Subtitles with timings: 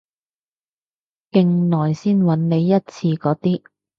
[1.29, 3.61] 勁耐先搵你一次嗰啲